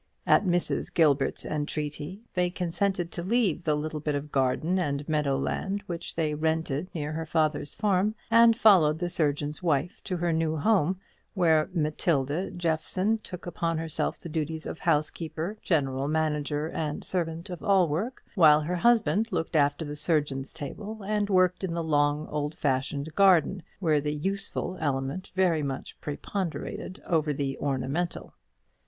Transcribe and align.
At 0.25 0.45
Mrs. 0.45 0.91
Gilbert's 0.91 1.45
entreaty 1.45 2.23
they 2.33 2.49
consented 2.49 3.11
to 3.11 3.21
leave 3.21 3.65
the 3.65 3.75
little 3.75 3.99
bit 3.99 4.15
of 4.15 4.31
garden 4.31 4.79
and 4.79 5.07
meadow 5.07 5.37
land 5.37 5.83
which 5.85 6.15
they 6.15 6.33
rented 6.33 6.89
near 6.95 7.11
her 7.11 7.27
father's 7.27 7.75
farm, 7.75 8.15
and 8.31 8.57
followed 8.57 8.97
the 8.97 9.09
surgeon's 9.09 9.61
wife 9.61 10.01
to 10.05 10.17
her 10.17 10.33
new 10.33 10.55
home, 10.57 10.99
where 11.35 11.69
Matilda 11.71 12.49
Jeffson 12.49 13.19
took 13.19 13.45
upon 13.45 13.77
herself 13.77 14.19
the 14.19 14.27
duties 14.27 14.65
of 14.65 14.79
housekeeper, 14.79 15.59
general 15.61 16.07
manager, 16.07 16.67
and 16.67 17.03
servant 17.05 17.51
of 17.51 17.61
all 17.63 17.87
work; 17.87 18.23
while 18.33 18.61
her 18.61 18.77
husband 18.77 19.31
looked 19.31 19.55
after 19.55 19.85
the 19.85 19.95
surgeon's 19.95 20.51
table, 20.51 21.03
and 21.03 21.29
worked 21.29 21.63
in 21.63 21.75
the 21.75 21.83
long, 21.83 22.25
old 22.29 22.55
fashioned 22.55 23.13
garden, 23.13 23.61
where 23.79 24.01
the 24.01 24.15
useful 24.15 24.79
element 24.81 25.29
very 25.35 25.61
much 25.61 26.01
preponderated 26.01 26.99
over 27.05 27.31
the 27.31 27.55
ornamental. 27.59 28.33